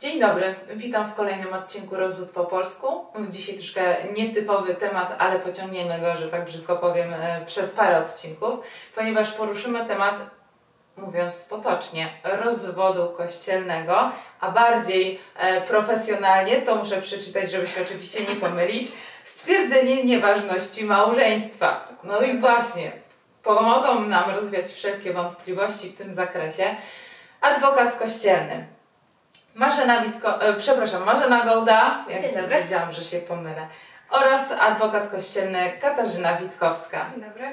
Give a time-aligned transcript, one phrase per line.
[0.00, 3.04] Dzień dobry, witam w kolejnym odcinku Rozwód po polsku.
[3.30, 8.60] Dzisiaj troszkę nietypowy temat, ale pociągniemy go, że tak brzydko powiem, e, przez parę odcinków,
[8.94, 10.14] ponieważ poruszymy temat,
[10.96, 18.40] mówiąc potocznie, rozwodu kościelnego, a bardziej e, profesjonalnie, to muszę przeczytać, żeby się oczywiście nie
[18.40, 18.92] pomylić,
[19.24, 21.88] stwierdzenie nieważności małżeństwa.
[22.04, 22.92] No i właśnie,
[23.42, 26.76] pomogą nam rozwiać wszelkie wątpliwości w tym zakresie
[27.40, 28.79] adwokat kościelny.
[29.54, 32.56] Marzena Witko, e, przepraszam, Marzena Gołda, jak Dzień dobry.
[32.56, 33.68] powiedziałam, że się pomylę,
[34.10, 37.06] oraz adwokat kościelny Katarzyna Witkowska.
[37.14, 37.44] Dzień dobry.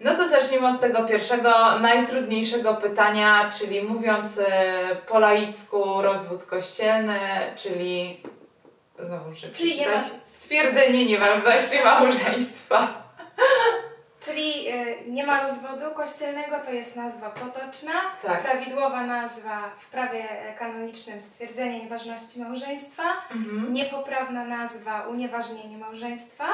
[0.00, 4.72] No to zacznijmy od tego pierwszego, najtrudniejszego pytania, czyli mówiąc e,
[5.08, 7.18] po laicku rozwód kościelny,
[7.56, 8.20] czyli
[8.98, 12.86] znowu muszę Czyli nie ma- stwierdzenie nieważności małżeństwa.
[14.26, 17.92] Czyli y, nie ma rozwodu kościelnego, to jest nazwa potoczna.
[18.22, 18.42] Tak.
[18.42, 23.02] Prawidłowa nazwa w prawie e, kanonicznym stwierdzenie nieważności małżeństwa.
[23.30, 23.72] Mhm.
[23.72, 26.46] Niepoprawna nazwa unieważnienie małżeństwa.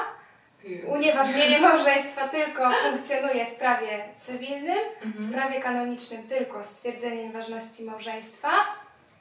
[0.97, 5.33] Unieważnienie małżeństwa tylko funkcjonuje w prawie cywilnym, w Mhm.
[5.33, 8.51] prawie kanonicznym tylko stwierdzenie nieważności małżeństwa,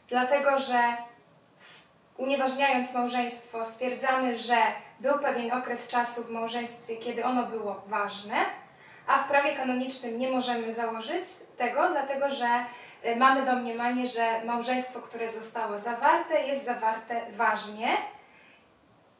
[0.07, 0.79] dlatego że
[1.59, 1.83] w-
[2.17, 4.55] unieważniając małżeństwo stwierdzamy, że
[5.01, 8.35] był pewien okres czasu w małżeństwie, kiedy ono było ważne,
[9.07, 11.23] a w prawie kanonicznym nie możemy założyć
[11.57, 12.65] tego, dlatego że
[13.05, 17.87] y, mamy domniemanie, że małżeństwo, które zostało zawarte, jest zawarte ważnie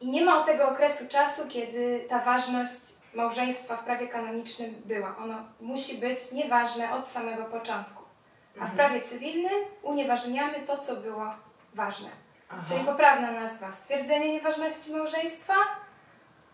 [0.00, 2.80] i nie ma od tego okresu czasu, kiedy ta ważność
[3.14, 5.16] małżeństwa w prawie kanonicznym była.
[5.16, 8.02] Ono musi być nieważne od samego początku.
[8.56, 8.76] A w Mhm.
[8.76, 11.26] prawie cywilnym unieważniamy to, co było
[11.74, 12.08] ważne.
[12.52, 12.62] Aha.
[12.68, 15.54] Czyli poprawna nazwa stwierdzenie nieważności małżeństwa,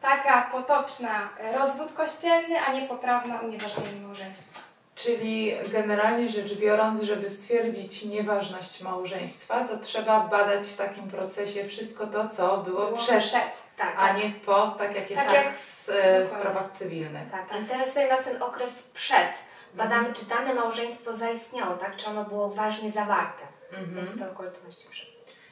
[0.03, 4.61] taka potoczna e, rozwód kościelny, a niepoprawna unieważnienie małżeństwa.
[4.95, 12.07] Czyli generalnie rzecz biorąc, żeby stwierdzić nieważność małżeństwa, to trzeba badać w takim procesie wszystko
[12.07, 13.43] to, co było, Było przed, przed.
[13.77, 14.17] Tak, a tak.
[14.17, 16.29] nie po, tak jak jest Tak tak jak- w e, dokładnie.
[16.29, 17.31] sprawach cywilnych.
[17.31, 17.61] tak.
[17.61, 19.29] Interesuje nas ten okres przed.
[19.75, 21.97] Badamy, czy dane małżeństwo zaistniało, tak?
[21.97, 23.43] Czy ono było ważnie zawarte.
[23.73, 23.95] Mhm.
[23.95, 25.08] Więc to okoliczności przed.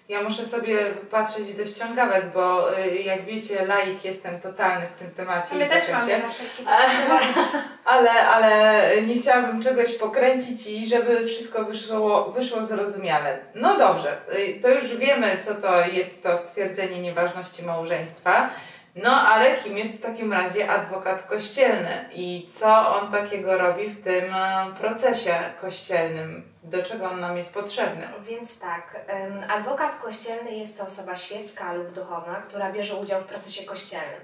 [0.09, 0.79] Ja muszę sobie
[1.11, 5.89] patrzeć do ściągawek, bo y, jak wiecie, laik jestem totalny w tym temacie My też
[5.93, 6.65] mamy na wszelki
[7.85, 13.39] Ale, ale nie chciałabym czegoś pokręcić i żeby wszystko wyszło, wyszło zrozumiale.
[13.55, 18.51] No dobrze, y, to już wiemy, co to jest to stwierdzenie nieważności małżeństwa.
[18.97, 24.05] No ale kim jest w takim razie adwokat kościelny i co on takiego robi w
[24.05, 26.57] tym e, procesie kościelnym?
[26.63, 28.09] Do czego on nam jest potrzebny?
[28.23, 29.01] Więc tak,
[29.49, 34.21] adwokat kościelny jest to osoba świecka lub duchowna, która bierze udział w procesie kościelnym.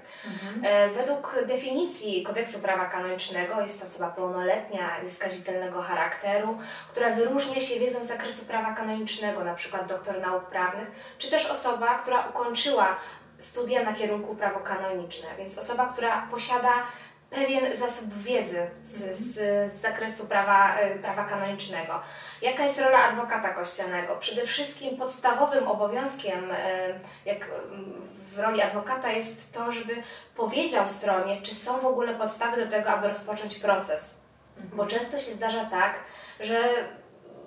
[0.63, 6.57] E, Według definicji kodeksu prawa kanonicznego jest to osoba pełnoletnia, nieskazitelnego charakteru,
[6.91, 9.77] która wyróżnia się wiedzą z zakresu prawa kanonicznego, np.
[9.87, 12.97] doktor nauk prawnych, czy też osoba, która ukończyła
[13.39, 16.73] studia na kierunku prawo kanoniczne, więc osoba, która posiada
[17.33, 19.33] pewien zasób wiedzy z, z,
[19.71, 22.01] z zakresu prawa, e, prawa kanonicznego.
[22.41, 24.15] Jaka jest rola adwokata kościelnego?
[24.15, 28.01] Przede wszystkim podstawowym obowiązkiem, e, jak mm,
[28.33, 29.93] w roli adwokata, jest to, żeby
[30.35, 34.21] powiedział stronie, czy są w ogóle podstawy do tego, aby rozpocząć proces.
[34.73, 35.95] Bo często się zdarza tak,
[36.39, 36.59] że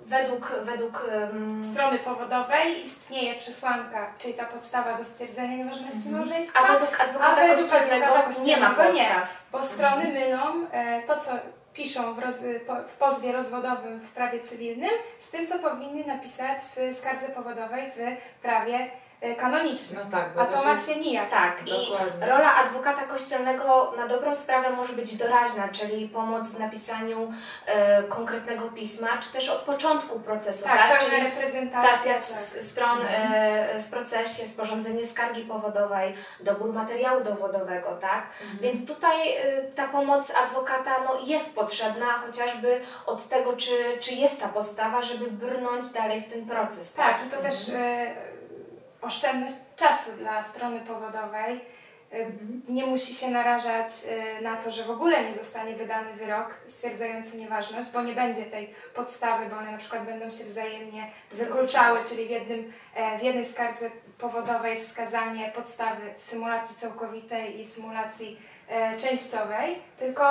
[0.07, 6.59] według, według em, strony powodowej istnieje przesłanka, czyli ta podstawa do stwierdzenia nieważności małżeństwa.
[6.59, 8.89] a według adwokata A kościelnego nie ma kościelnego nie.
[8.89, 9.43] podstaw.
[9.51, 11.31] Bo strony mylą e, to, co
[11.73, 12.35] piszą w, roz,
[12.67, 17.91] po, w pozwie rozwodowym w prawie cywilnym, z tym, co powinny napisać w skardze powodowej
[17.95, 18.89] w prawie e,
[19.37, 20.01] kanonicznym.
[20.05, 21.29] No tak, bo A to to się- ma się nijak.
[21.29, 21.91] Tak, i
[22.21, 27.33] rola adwokata kościelnego na dobrą sprawę może być doraźna, czyli pomoc w napisaniu
[27.65, 30.99] e, konkretnego pisma, czy też od początku procesu, Tak, tak?
[30.99, 31.93] pełna Czyli reprezentacja.
[31.93, 32.63] Stacja tak.
[32.63, 38.23] stron e, w procesie, sporządzenie skargi powodowej, dobór materiału dowodowego, tak?
[38.61, 44.41] Więc tutaj e, ta pomoc adwokata no, jest potrzebna, chociażby od tego, czy, czy jest
[44.41, 47.17] ta postawa, żeby brnąć dalej w ten proces, tak?
[47.17, 48.36] Tak, i to też e,
[49.07, 51.61] oszczędność czasu dla strony powodowej.
[52.11, 52.17] E,
[52.69, 57.37] Nie musi się narażać e, na to, że w ogóle nie zostanie wydany wyrok stwierdzający
[57.37, 62.25] nieważność, bo nie będzie tej podstawy, bo one na przykład będą się wzajemnie wykluczały, czyli
[62.25, 68.39] w, jednym, e, w jednej skardze powodowej wskazanie podstawy symulacji całkowitej i symulacji
[68.69, 70.23] e, częściowej, tylko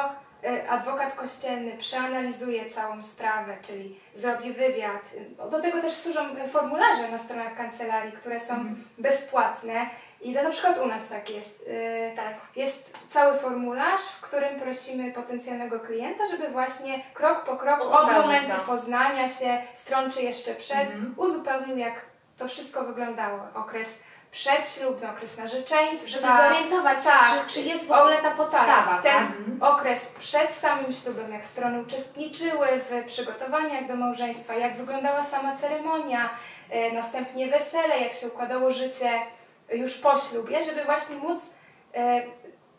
[0.68, 5.02] adwokat kościelny przeanalizuje całą sprawę, czyli zrobi wywiad.
[5.50, 8.54] Do tego też służą e, formularze na stronach kancelarii, które są
[8.98, 9.86] bezpłatne.
[10.20, 11.68] I to na przykład u nas tak jest.
[12.12, 12.34] E, Tak.
[12.56, 18.52] Jest cały formularz, w którym prosimy potencjalnego klienta, żeby właśnie krok po kroku od momentu
[18.52, 18.62] to.
[18.66, 21.14] poznania się, stron czy jeszcze przed, Mhm.
[21.16, 21.94] uzupełnił jak
[22.38, 23.40] to wszystko wyglądało.
[23.54, 24.02] Okres
[24.36, 26.08] przedślubny, okres narzeczeństwa.
[26.08, 27.46] Żeby zorientować się, Tak.
[27.46, 29.02] czy, czy jest w ogóle ta podstawa, tak?
[29.02, 29.26] ten
[29.60, 36.30] okres przed samym ślubem, jak strony uczestniczyły w przygotowaniach do małżeństwa, jak wyglądała sama ceremonia,
[36.70, 39.10] e, następnie wesele, jak się układało życie
[39.72, 41.40] już po ślubie, żeby właśnie móc
[41.94, 42.22] e,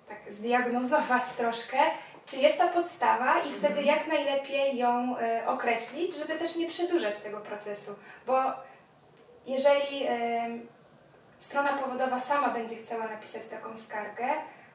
[0.07, 1.77] tak zdiagnozować troszkę,
[2.25, 7.19] czy jest ta podstawa i wtedy jak najlepiej ją e, określić, żeby też nie przedłużać
[7.19, 7.95] tego procesu,
[8.27, 8.43] bo
[9.45, 10.07] jeżeli
[11.39, 14.27] strona powodowa sama będzie chciała napisać taką skargę,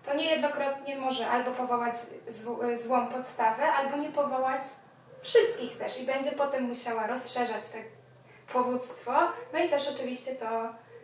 [0.06, 1.94] to niejednokrotnie może albo powołać
[2.28, 4.62] zł- złą podstawę, albo nie powołać
[5.22, 7.78] wszystkich też i będzie potem musiała rozszerzać te
[8.52, 9.12] powództwo.
[9.52, 10.46] No i też oczywiście to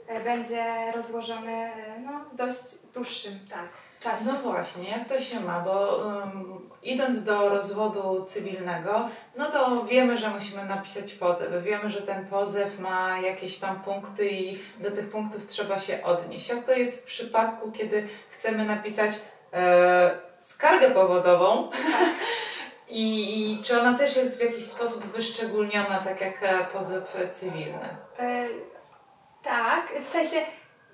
[0.07, 3.69] e, będzie rozłożone e, no, dość dłuższym Tak.
[4.01, 4.25] Czasie.
[4.27, 10.19] No właśnie, jak to się ma, bo um, idąc do rozwodu cywilnego, no to wiemy,
[10.19, 11.65] że musimy napisać pozew.
[11.65, 16.49] Wiemy, że ten pozew ma jakieś tam punkty i do tych punktów trzeba się odnieść.
[16.49, 19.13] Jak to jest w przypadku, kiedy chcemy napisać
[19.53, 20.11] e,
[20.41, 21.71] skargę powodową?
[22.91, 27.97] I, I czy ona też jest w jakiś sposób wyszczególniona, tak jak e, pozew cywilny?
[28.19, 28.49] E,
[29.43, 30.37] tak, w sensie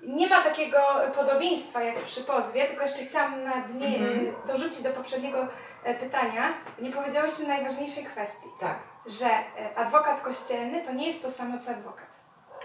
[0.07, 0.77] nie ma takiego
[1.15, 4.33] podobieństwa jak przy pozwie, tylko jeszcze chciałam na dnie Mhm.
[4.47, 5.47] dorzucić do poprzedniego
[5.83, 6.53] e, pytania.
[6.79, 8.75] Nie powiedziałyśmy najważniejszej kwestii, Tak.
[9.05, 12.05] że e, adwokat kościelny to nie jest to samo co adwokat.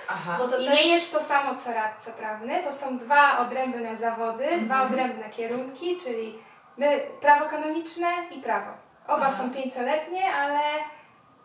[0.09, 0.37] Aha.
[0.39, 3.97] Bo to I też nie jest to samo co radca prawny, to są dwa odrębne
[3.97, 4.65] zawody, Mhm.
[4.65, 6.39] dwa odrębne kierunki, czyli
[6.77, 8.71] my prawo kanoniczne i prawo.
[9.09, 9.31] Oba Aha.
[9.31, 10.61] są pięcioletnie, ale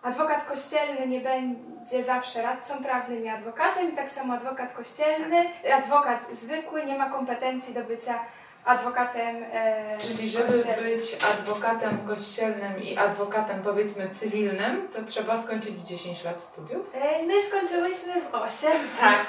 [0.05, 6.27] adwokat kościelny nie będzie zawsze radcą prawnym i adwokatem, i tak samo adwokat kościelny, adwokat
[6.31, 8.19] zwykły nie ma kompetencji do bycia
[8.65, 10.85] adwokatem e, Czyli żeby kościelnym.
[10.85, 16.85] być adwokatem kościelnym i adwokatem powiedzmy cywilnym, to trzeba skończyć 10 lat studiów?
[16.93, 18.71] E, My skończyłyśmy w 8,
[19.01, 19.25] tak.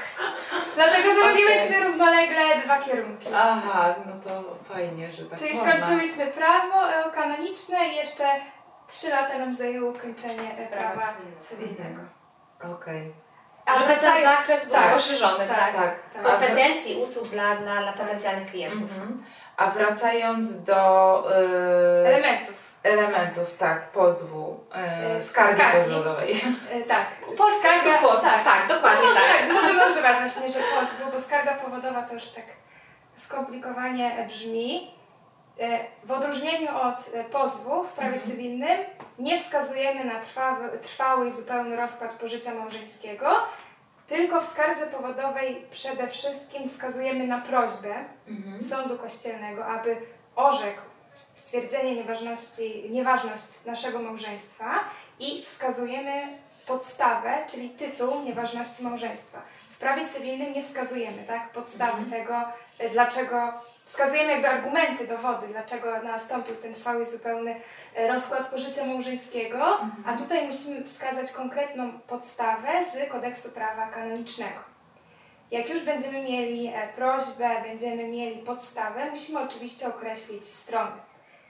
[0.75, 1.31] dlatego że Okej.
[1.31, 3.27] robiłyśmy równolegle dwa kierunki.
[3.35, 4.43] Aha, no to
[4.75, 5.73] fajnie, że tak Czyli można.
[5.73, 8.25] skończyłyśmy prawo e, kanoniczne i jeszcze
[8.89, 11.41] trzy lata nam zajęło ukończenie prawa Prawa cywilnego.
[11.41, 12.01] cywilnego.
[12.75, 13.15] Okej,
[13.67, 15.57] Ale Żeby ten wracając- zakres był tak, poszerzony, tak?
[15.57, 15.75] tak.
[15.77, 15.95] tak.
[16.15, 16.23] tak.
[16.23, 18.91] Kompetencji, usług dla, dla, dla potencjalnych klientów.
[18.99, 19.25] mhm.
[19.57, 22.55] A wracając do e, elementów.
[22.83, 25.79] elementów, tak, pozwu, e, E, skargi skargi.
[25.79, 26.41] pozwodowej.
[26.73, 27.07] E, tak.
[27.39, 29.39] Polska Skarga- post, tak, tak, dokładnie No, może tak.
[29.41, 29.53] tak.
[29.53, 32.45] Możemy używać właśnie, że pozwu, bo skarga powodowa to już tak
[33.17, 34.96] skomplikowanie brzmi.
[35.61, 38.31] E, W odróżnieniu od e, pozwu w prawie Mhm.
[38.31, 38.79] cywilnym
[39.19, 43.31] nie wskazujemy na trwały, trwały i zupełny rozkład pożycia małżeńskiego,
[44.09, 47.95] tylko w skardze powodowej przede wszystkim wskazujemy na prośbę
[48.29, 48.63] Mhm.
[48.63, 49.97] sądu kościelnego, aby
[50.37, 50.81] orzekł
[51.35, 54.81] stwierdzenie nieważności, nieważność naszego małżeństwa
[55.19, 59.43] i wskazujemy podstawę, czyli tytuł nieważności małżeństwa.
[59.71, 62.35] W prawie cywilnym nie wskazujemy tak, podstawy tego,
[62.81, 63.53] y, dlaczego,
[63.87, 67.55] wskazujemy jakby argumenty, dowody, dlaczego nastąpił ten trwały i zupełny
[67.99, 74.77] y, rozkład pożycia małżeńskiego, a tutaj musimy wskazać konkretną podstawę z kodeksu prawa kanonicznego.
[75.51, 80.97] Jak już będziemy mieli e, prośbę, będziemy mieli podstawę, musimy oczywiście określić strony.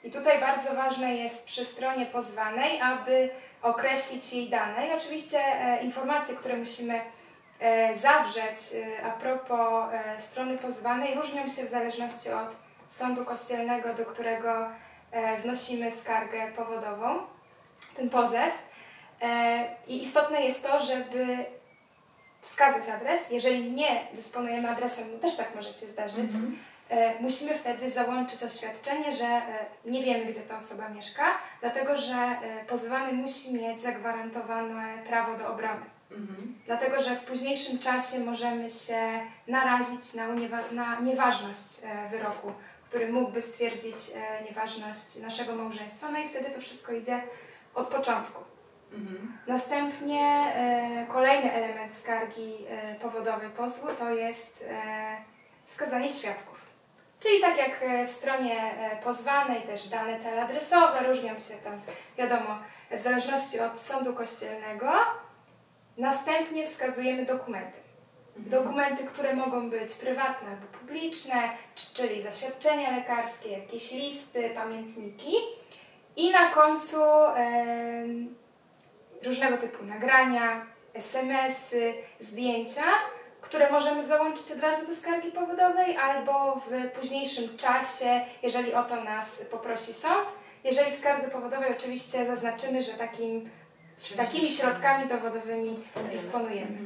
[0.05, 3.31] I tutaj bardzo ważne jest przy stronie pozwanej, aby
[3.63, 7.03] określić jej dane i oczywiście e, informacje, które musimy e,
[7.95, 14.07] zawrzeć e, a propos e, strony pozwanej różnią się w zależności od sądu kościelnego, do
[14.07, 14.69] którego
[15.11, 17.19] e, wnosimy skargę powodową,
[17.97, 18.53] ten pozew.
[19.23, 21.45] E, I istotne jest to, żeby
[22.41, 23.21] wskazać adres.
[23.31, 26.59] Jeżeli nie dysponujemy adresem, bo też tak może się zdarzyć, Mhm.
[26.91, 29.43] e, musimy wtedy załączyć oświadczenie, że e,
[29.85, 31.25] nie wiemy, gdzie ta osoba mieszka,
[31.61, 35.96] dlatego że e, pozwany musi mieć zagwarantowane prawo do obrony.
[36.11, 36.55] Mhm.
[36.67, 42.53] Dlatego, że w późniejszym czasie możemy się narazić na, uniewa- na nieważność e, wyroku,
[42.85, 46.11] który mógłby stwierdzić e, nieważność naszego małżeństwa.
[46.11, 47.21] No i wtedy to wszystko idzie
[47.75, 48.43] od początku.
[48.93, 49.39] Mhm.
[49.47, 52.57] Następnie e, kolejny element skargi
[53.03, 54.65] powodowej pozwu to jest
[55.67, 56.57] wskazanie świadków.
[57.21, 61.81] Czyli tak jak w stronie pozwanej też dane teleadresowe różnią się tam,
[62.19, 62.59] wiadomo,
[62.91, 64.93] w zależności od sądu kościelnego.
[65.99, 67.79] Następnie wskazujemy dokumenty.
[68.37, 71.37] Dokumenty, które mogą być prywatne albo publiczne,
[71.95, 75.33] czyli zaświadczenia lekarskie, jakieś listy, pamiętniki.
[76.17, 77.03] I na końcu
[77.37, 78.35] em,
[79.23, 82.83] różnego typu nagrania, SMS-y, zdjęcia,
[83.41, 89.05] które możemy załączyć od razu do skargi powodowej albo w późniejszym czasie, jeżeli o to
[89.05, 90.29] nas poprosi sąd.
[90.65, 93.51] Jeżeli w skardze powodowej oczywiście zaznaczymy, że takim,
[94.17, 95.77] takimi środkami dowodowymi
[96.13, 96.79] dysponujemy.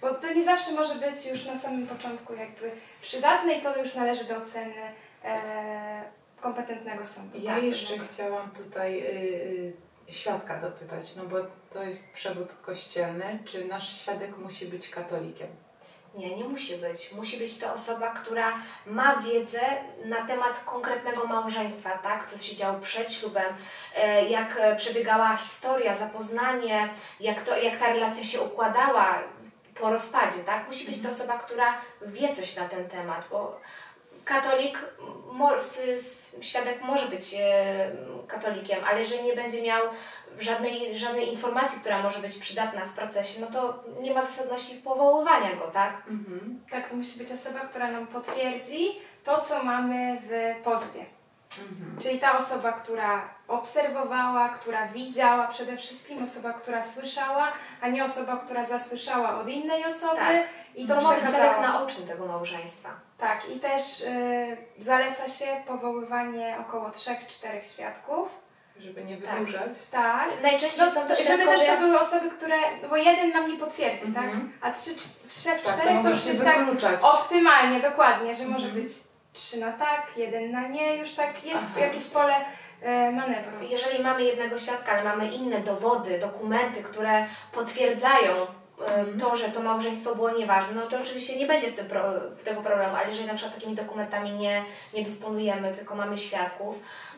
[0.00, 2.70] Bo to nie zawsze może być już na samym początku jakby
[3.02, 4.74] przydatne i to już należy do oceny
[5.24, 6.02] e,
[6.40, 7.38] kompetentnego sądu.
[7.42, 9.04] Ja jeszcze chciałam tutaj y,
[10.08, 11.36] y, świadka dopytać, no bo
[11.70, 13.38] to jest przewód kościelny.
[13.44, 15.48] Czy nasz świadek musi być katolikiem?
[16.14, 17.12] Nie, nie musi być.
[17.12, 18.52] Musi być to osoba, która
[18.86, 19.60] ma wiedzę
[20.04, 22.30] na temat konkretnego małżeństwa, tak?
[22.30, 23.54] Co się działo przed ślubem,
[23.96, 26.88] e, jak przebiegała historia, zapoznanie,
[27.20, 29.18] jak, to, jak ta relacja się układała
[29.74, 30.66] po rozpadzie, tak?
[30.68, 33.60] Musi być to osoba, która wie coś na ten temat, bo
[34.24, 34.78] katolik,
[36.40, 37.92] świadek może być e,
[38.28, 39.82] katolikiem, ale jeżeli nie będzie miał
[40.40, 45.56] żadnej, żadnej informacji, która może być przydatna w procesie, no to nie ma zasadności powoływania
[45.56, 45.92] go, tak?
[46.08, 46.60] Mhm.
[46.70, 51.04] Tak, to musi być osoba, która nam potwierdzi to, co mamy w pozwie.
[51.58, 51.98] Mhm.
[52.02, 58.36] Czyli ta osoba, która obserwowała, która widziała, przede wszystkim osoba, która słyszała, a nie osoba,
[58.36, 60.46] która zasłyszała od innej osoby Tak.
[60.74, 61.44] i To to przekazała.
[61.44, 62.88] świadek naoczny tego małżeństwa.
[63.18, 68.28] Tak, i też y, zaleca się powoływanie około 3-4 świadków.
[68.82, 69.38] Żeby nie Tak.
[69.38, 69.70] wydłużać.
[69.90, 70.28] Tak.
[70.42, 73.58] Najczęściej No, są to żeby też to były osoby, które, no bo jeden nam nie
[73.58, 74.50] potwierdzi, Mhm.
[74.60, 74.70] tak?
[74.70, 74.90] A trzy,
[75.28, 77.00] trzech, Tak, to czterech to już się jest tak wykluczać.
[77.02, 78.82] optymalnie, dokładnie, że może Mhm.
[78.82, 78.92] być
[79.32, 81.80] trzy na tak, jeden na nie, już tak jest Aha.
[81.80, 82.34] jakieś pole
[82.82, 83.52] e, manewru.
[83.68, 88.46] Jeżeli mamy jednego świadka, ale mamy inne dowody, dokumenty, które potwierdzają
[88.86, 89.20] Mhm.
[89.20, 92.02] to, że to małżeństwo było nieważne, no to oczywiście nie będzie w tym pro,
[92.44, 96.76] tego problemu, ale jeżeli na przykład takimi dokumentami nie, nie dysponujemy, tylko mamy świadków,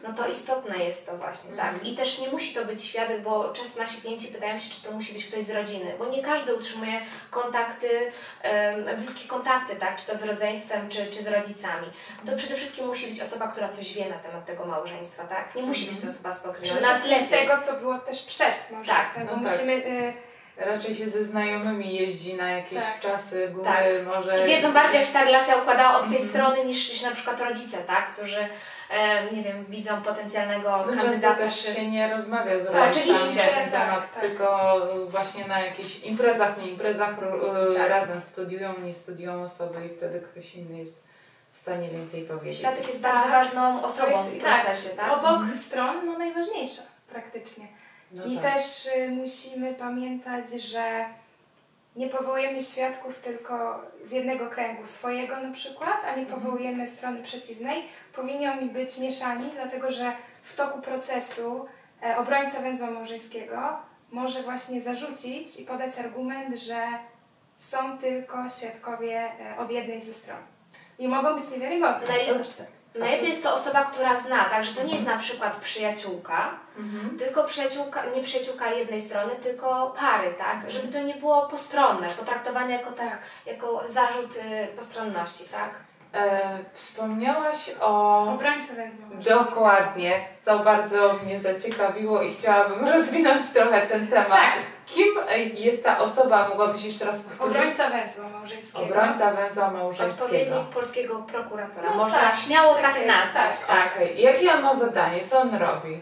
[0.08, 1.74] no to istotne jest to właśnie, Mhm.
[1.74, 1.86] tak.
[1.86, 4.90] I też nie musi to być świadek, bo często nasi klienci pytają się, czy to
[4.92, 7.88] musi być ktoś z rodziny, bo nie każdy utrzymuje kontakty,
[8.98, 11.86] bliskie kontakty, tak, czy to z rodzeństwem, czy, czy z rodzicami.
[12.26, 15.54] To przede wszystkim musi być osoba, która coś wie na temat tego małżeństwa, tak.
[15.54, 16.28] Nie musi być to osoba
[16.80, 17.48] Nas wszystkim lepiej.
[17.48, 19.52] tego, co było też przed małżeństwem, Tak, bo no tak.
[19.52, 19.72] musimy...
[19.72, 20.12] y,
[20.56, 23.00] Raczej się ze znajomymi jeździ na jakieś Tak.
[23.00, 23.84] czasy, góry, Tak.
[24.16, 24.44] może...
[24.44, 26.28] I wiedzą bardziej, jak się ta relacja układała od tej Mhm.
[26.30, 28.12] strony niż, niż na przykład rodzice, tak?
[28.14, 28.48] Którzy,
[28.90, 31.34] e, nie wiem, widzą potencjalnego No często kandydata.
[31.36, 31.74] też czy...
[31.74, 34.22] się nie rozmawia z Tak, rodzicami oczywiście, na ten tak, temat, tak.
[34.22, 37.88] tylko właśnie na jakichś imprezach, nie imprezach e, Tak.
[37.88, 41.02] razem studiują, nie studiują osoby i wtedy ktoś inny jest
[41.52, 42.58] w stanie więcej powiedzieć.
[42.58, 43.12] Świadek jest Tak.
[43.14, 45.12] bardzo ważną osobą jest, w procesie, tak?
[45.12, 45.56] obok Mhm.
[45.58, 46.82] stron, no najważniejsza
[47.12, 47.66] praktycznie.
[48.14, 48.54] No I tak.
[48.54, 51.04] też y, musimy pamiętać, że
[51.96, 56.40] nie powołujemy świadków tylko z jednego kręgu swojego na przykład, a nie Mhm.
[56.40, 57.82] powołujemy strony przeciwnej.
[58.14, 61.66] Powinni oni być mieszani, dlatego że w toku procesu
[62.02, 63.76] e, obrońca węzła małżeńskiego
[64.10, 66.86] może właśnie zarzucić i podać argument, że
[67.56, 69.20] są tylko świadkowie
[69.54, 70.36] e, od jednej ze stron.
[70.98, 72.06] I mogą być niewiarygodni.
[72.06, 72.64] Naj- Zresztą.
[72.94, 74.64] Najlepiej jest to osoba, która zna, tak?
[74.64, 77.18] Że to nie jest na przykład przyjaciółka, Mhm.
[77.18, 80.70] tylko przyjaciółka, nie przyjaciółka jednej strony, tylko pary, tak?
[80.70, 85.70] Żeby to nie było postronne, potraktowane jako, tak, jako zarzut y, postronności, tak?
[86.14, 88.24] E, wspomniałaś o...
[88.40, 89.40] Węzła małżeńskiego.
[89.44, 90.12] Dokładnie,
[90.44, 94.28] to bardzo mnie zaciekawiło i chciałabym rozwinąć trochę ten temat.
[94.28, 94.52] Tak.
[95.54, 97.56] Jest ta osoba, mogłabyś jeszcze raz powtórzyć?
[97.56, 98.84] Obrońca węzła małżeńskiego.
[98.84, 100.24] Obrońca węzła małżeńskiego.
[100.24, 101.90] Odpowiednik polskiego prokuratora.
[101.90, 103.66] No Można tak, śmiało tak nazwać, tak.
[103.66, 103.92] tak.
[103.96, 105.26] Okej, jakie on ma zadanie?
[105.26, 106.00] Co on robi?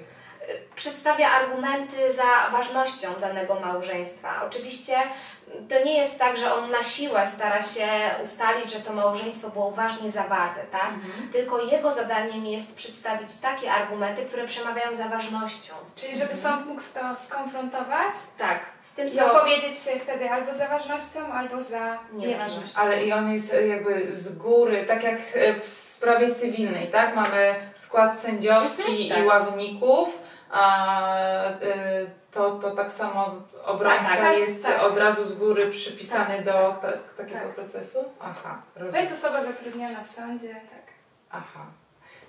[0.76, 4.42] przedstawia argumenty za ważnością danego małżeństwa.
[4.46, 4.96] Oczywiście
[5.68, 7.88] to nie jest tak, że on na siłę stara się
[8.24, 10.90] ustalić, że to małżeństwo było uważnie zawarte, tak?
[11.32, 15.74] Tylko jego zadaniem jest przedstawić takie argumenty, które przemawiają za ważnością.
[15.96, 19.32] Czyli żeby sąd mógł to skonfrontować Tak, z tym i co...
[19.32, 22.80] opowiedzieć się wtedy albo za ważnością, albo za nieważnością.
[22.80, 27.14] Ale i on jest e, jakby z góry, tak jak e, w sprawie cywilnej, tak?
[27.14, 29.26] Mamy skład sędziowski Mhm, i tak.
[29.26, 30.08] ławników,
[30.50, 30.94] a
[31.48, 31.52] e,
[32.32, 33.34] to, to tak samo
[33.64, 34.82] obrońca Tak, tak, jest tak.
[34.82, 37.54] od razu z góry przypisany do ta, takiego tak.
[37.54, 37.98] procesu?
[38.20, 39.02] Aha, To rozumiem.
[39.02, 40.82] jest osoba zatrudniona w sądzie, tak.
[41.30, 41.60] Aha.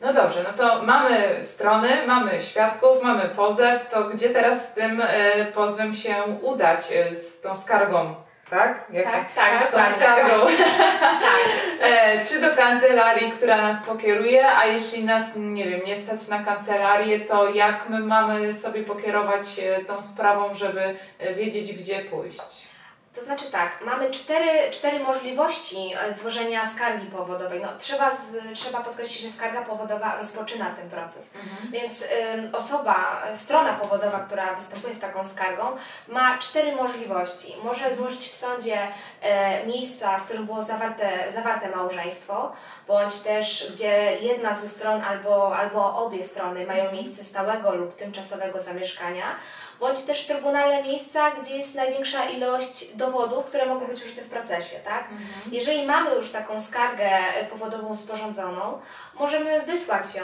[0.01, 5.01] No dobrze, no to mamy strony, mamy świadków, mamy pozew, to gdzie teraz z tym
[5.07, 8.15] e, pozwem się udać, e, z tą skargą,
[8.49, 8.85] tak?
[8.89, 9.95] Jak, Tak, tak, z tą dokładnie.
[10.05, 10.45] skargą.
[10.99, 11.13] Tak.
[11.83, 16.43] E, czy do kancelarii, która nas pokieruje, a jeśli nas, nie wiem, nie stać na
[16.43, 22.67] kancelarię, to jak my mamy sobie pokierować e, tą sprawą, żeby e, wiedzieć, gdzie pójść?
[23.15, 27.61] To znaczy tak, mamy cztery, cztery możliwości e, złożenia skargi powodowej.
[27.61, 31.31] No, trzeba, z, trzeba podkreślić, że skarga powodowa rozpoczyna ten proces.
[31.71, 32.03] Więc
[32.33, 35.63] ym, osoba, strona powodowa, która występuje z taką skargą,
[36.07, 37.55] ma cztery możliwości.
[37.63, 38.77] Może złożyć w sądzie
[39.21, 42.53] e, miejsca, w którym było zawarte, zawarte małżeństwo,
[42.87, 48.59] bądź też gdzie jedna ze stron albo, albo obie strony mają miejsce stałego lub tymczasowego
[48.59, 49.35] zamieszkania,
[49.83, 54.29] bądź też w Trybunale miejsca, gdzie jest największa ilość dowodów, które mogą być użyte w
[54.29, 55.01] procesie, tak?
[55.01, 55.19] Mhm.
[55.51, 58.79] Jeżeli mamy już taką skargę e, powodową sporządzoną,
[59.19, 60.23] możemy wysłać ją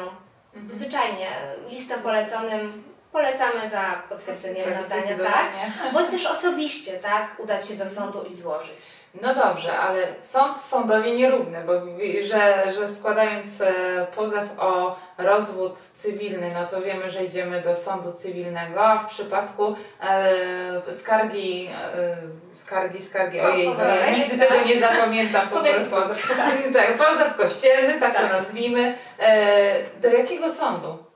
[0.55, 0.79] Mhm.
[0.79, 1.29] zwyczajnie
[1.69, 2.83] listem poleconym.
[3.11, 5.93] Polecamy za potwierdzeniem Tak, nadania, tak?
[5.93, 7.27] Bądź też osobiście, tak?
[7.39, 8.79] Udać się do sądu i złożyć.
[9.21, 11.73] No dobrze, ale sąd sądowi nierówny, bo
[12.23, 18.11] że, że składając e, pozew o rozwód cywilny, no to wiemy, że idziemy do sądu
[18.11, 22.17] cywilnego, a w przypadku e, skargi, e,
[22.53, 24.47] skargi, skargi, ojej, Pokojowej, nie, nigdy tak.
[24.47, 25.95] tego nie zapamiętam po prostu.
[25.95, 26.35] pozew.
[26.73, 28.21] tak, pozew kościelny, tak, Tak.
[28.31, 28.97] to nazwijmy.
[29.19, 31.09] E, do jakiego sądu?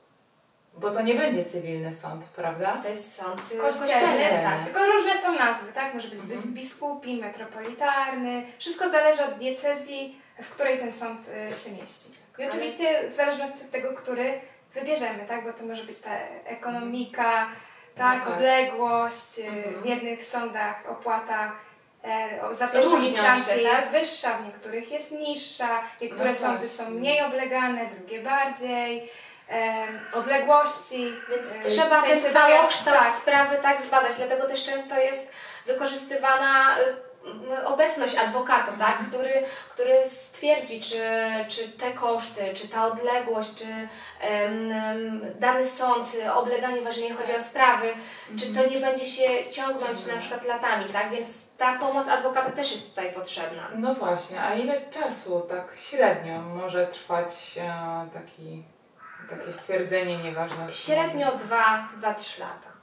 [0.77, 2.77] Bo to nie będzie cywilny sąd, prawda?
[2.84, 4.44] To jest sąd y, Kościelny, kościelny.
[4.44, 4.63] tak.
[4.65, 5.94] Tylko różne są nazwy, tak?
[5.94, 6.53] Może być Mhm.
[6.53, 8.46] biskupi, metropolitarny.
[8.60, 12.10] Wszystko zależy od diecezji, w której ten sąd y, się mieści.
[12.39, 14.42] I oczywiście w zależności od tego, który
[14.74, 15.44] wybierzemy, tak?
[15.44, 16.12] Bo to może być ta
[16.46, 17.48] ekonomika,
[17.96, 18.34] tak, No tak.
[18.34, 19.39] odległość.
[19.39, 19.82] y, Mhm.
[19.82, 21.51] W jednych sądach opłata
[22.03, 23.63] e, za pierwszą instancję tak?
[23.63, 29.10] jest wyższa, w niektórych jest niższa, niektóre No sądy są mniej oblegane, drugie bardziej.
[30.13, 31.13] Odległości.
[31.29, 35.31] Więc trzeba w ten sensie całokształt tak, sprawy tak zbadać, dlatego też często jest
[35.65, 36.75] wykorzystywana
[37.65, 39.07] obecność adwokata, tak?
[39.10, 41.01] który, który stwierdzi, czy,
[41.48, 43.65] czy te koszty, czy ta odległość, czy
[44.22, 47.88] em, dany sąd, obleganie, jeżeli chodzi o sprawy,
[48.39, 51.12] czy to nie będzie się ciągnąć na przykład latami, tak?
[51.12, 53.69] Więc ta pomoc adwokata też jest tutaj potrzebna.
[53.75, 58.63] No właśnie, a ile czasu tak średnio może trwać e, taki,
[59.38, 60.92] takie stwierdzenie nieważności?
[60.92, 62.74] Średnio 2-3 lata.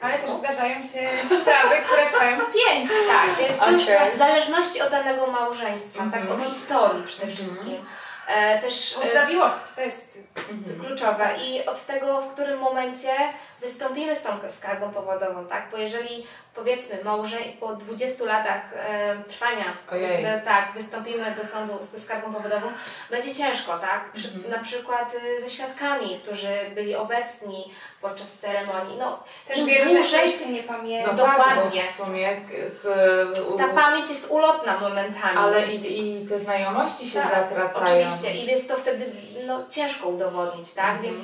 [0.00, 2.90] Ale też zdarzają się sprawy, które trwają pięć.
[3.08, 3.82] Tak, więc to już
[4.14, 6.40] w zależności od danego małżeństwa, tak, Mhm.
[6.40, 7.46] od historii przede Mhm.
[7.46, 7.74] wszystkim.
[7.74, 7.84] E,
[8.60, 10.18] też Od e, zawiłości, to jest
[10.50, 10.80] Mhm.
[10.80, 13.10] kluczowe i od tego, w którym momencie
[13.60, 15.68] wystąpimy z tą skargą powodową, tak?
[15.70, 19.64] Bo jeżeli powiedzmy małże po 20 latach e, trwania,
[20.44, 22.66] tak, wystąpimy do sądu z skargą powodową,
[23.10, 24.12] będzie ciężko, tak?
[24.12, 24.50] Przy, Mhm.
[24.50, 28.98] Na przykład y, ze świadkami, którzy byli obecni podczas ceremonii.
[28.98, 31.10] No, też im wielu dłużej się nie pamięta.
[31.12, 31.80] No Dokładnie.
[31.80, 32.40] Tak, w sumie
[33.54, 35.38] u- ta pamięć jest ulotna momentami.
[35.38, 37.84] ale więc- i, i te znajomości się Tak, zatracają.
[37.84, 39.12] Oczywiście i jest to wtedy
[39.46, 40.96] no, ciężko udowodnić, tak?
[40.96, 41.02] Mhm.
[41.02, 41.20] Więc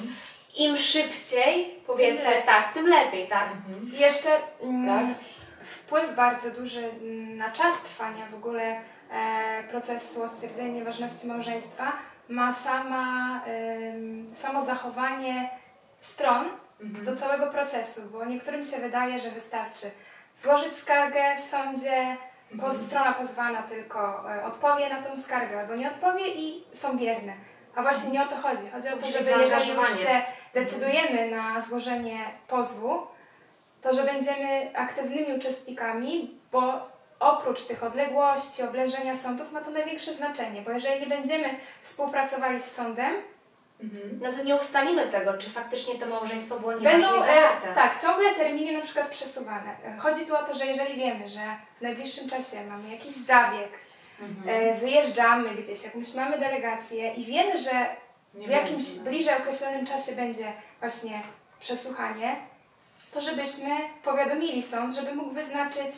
[0.57, 2.45] im szybciej, powiedzmy, lepiej.
[2.47, 3.49] tak, tym lepiej, tak?
[3.53, 3.91] Mhm.
[3.93, 4.29] Jeszcze
[4.63, 5.17] mm, Tak?
[5.67, 6.91] wpływ bardzo duży
[7.37, 8.81] na czas trwania w ogóle
[9.11, 11.93] e, procesu o stwierdzenie nieważności małżeństwa
[12.29, 13.41] ma sama,
[14.35, 15.51] samo zachowanie
[16.01, 16.45] stron
[16.81, 17.05] Mhm.
[17.05, 19.91] do całego procesu, bo niektórym się wydaje, że wystarczy
[20.39, 22.17] złożyć skargę w sądzie.
[22.61, 27.33] Poz, strona pozwana tylko e, odpowie na tą skargę albo nie odpowie i są bierne.
[27.75, 28.71] A właśnie nie o to chodzi.
[28.73, 30.23] Chodzi o to, żeby jeżeli już się
[30.55, 33.07] decydujemy na złożenie pozwu,
[33.83, 36.89] to że będziemy aktywnymi uczestnikami, bo
[37.21, 41.49] oprócz tych odległości, oblężenia sądów ma to największe znaczenie, bo jeżeli nie będziemy
[41.81, 43.15] współpracowali z sądem,
[43.93, 44.19] Mhm.
[44.23, 47.75] No to nie ustalimy tego, czy faktycznie to małżeństwo było Będą nieważnie e, zawarte.
[47.75, 49.77] tak, ciągle terminy na przykład przesuwane.
[49.85, 51.41] E, Chodzi tu o to, że jeżeli wiemy, że
[51.79, 53.69] w najbliższym czasie mamy jakiś zabieg,
[54.21, 54.49] Mhm.
[54.49, 57.87] e, wyjeżdżamy gdzieś, jakąś mamy delegację i wiemy, że
[58.35, 59.11] Nie w jakimś będzie, no.
[59.11, 61.21] bliżej określonym czasie będzie właśnie
[61.61, 62.37] przesłuchanie,
[63.13, 63.71] to żebyśmy
[64.05, 65.91] powiadomili sąd, żeby mógł wyznaczyć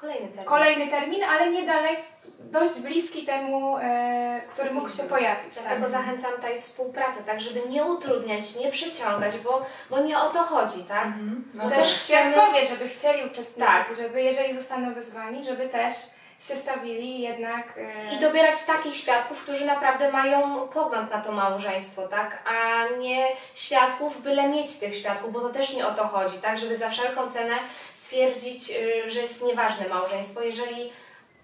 [0.00, 0.44] Kolejny termin.
[0.44, 1.96] kolejny termin, ale niedalek,
[2.38, 5.54] dość bliski temu, e, który mógł się pojawić.
[5.54, 5.90] Dlatego tak.
[5.90, 10.84] zachęcam tutaj współpracę, tak, żeby nie utrudniać, nie przeciągać, bo, bo nie o to chodzi,
[10.84, 11.06] tak?
[11.06, 11.50] Mhm.
[11.54, 13.96] No też też chcemy- świadkowie, żeby chcieli uczestniczyć, Tak.
[13.96, 15.94] żeby jeżeli zostaną wezwani, żeby też
[16.40, 17.66] się stawili jednak...
[18.10, 22.42] e, I dobierać takich świadków, którzy naprawdę mają pogląd na to małżeństwo, tak?
[22.44, 26.58] A nie świadków, byle mieć tych świadków, bo to też nie o to chodzi, tak?
[26.58, 27.54] Żeby za wszelką cenę
[27.94, 30.92] stwierdzić, y, że jest nieważne małżeństwo, jeżeli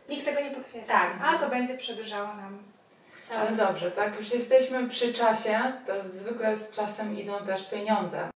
[0.09, 0.89] Nikt tego nie potwierdzi.
[0.89, 1.11] Tak.
[1.25, 2.59] A to będzie przedłużało nam.
[3.25, 8.31] cały Ale dobrze, tak już jesteśmy przy czasie, to zwykle z czasem idą też pieniądze.